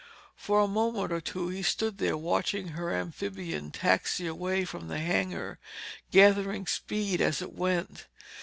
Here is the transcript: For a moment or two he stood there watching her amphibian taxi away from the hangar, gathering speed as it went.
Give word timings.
For 0.35 0.59
a 0.61 0.67
moment 0.67 1.11
or 1.11 1.21
two 1.21 1.49
he 1.49 1.61
stood 1.61 1.99
there 1.99 2.17
watching 2.17 2.69
her 2.69 2.91
amphibian 2.91 3.69
taxi 3.69 4.25
away 4.25 4.65
from 4.65 4.87
the 4.87 4.97
hangar, 4.97 5.59
gathering 6.11 6.65
speed 6.65 7.21
as 7.21 7.39
it 7.39 7.53
went. 7.53 8.07